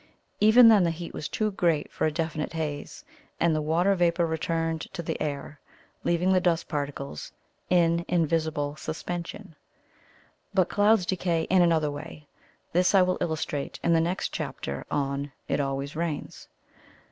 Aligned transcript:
Even 0.39 0.67
then 0.67 0.83
the 0.83 0.89
heat 0.89 1.13
was 1.13 1.29
too 1.29 1.51
great 1.51 1.91
for 1.91 2.07
a 2.07 2.11
definite 2.11 2.53
haze, 2.53 3.05
and 3.39 3.55
the 3.55 3.61
water 3.61 3.93
vapour 3.93 4.25
returned 4.25 4.81
to 4.95 5.03
the 5.03 5.21
air, 5.21 5.59
leaving 6.03 6.33
the 6.33 6.41
dust 6.41 6.67
particles 6.67 7.31
in 7.69 8.03
invisible 8.07 8.75
suspension. 8.77 9.55
But 10.55 10.69
clouds 10.69 11.05
decay 11.05 11.43
in 11.51 11.61
another 11.61 11.91
way. 11.91 12.25
This 12.73 12.95
I 12.95 13.03
will 13.03 13.19
illustrate 13.21 13.79
in 13.83 13.93
the 13.93 14.01
next 14.01 14.29
chapter 14.31 14.85
on 14.89 15.31
"It 15.47 15.59
always 15.59 15.95
rains." 15.95 16.47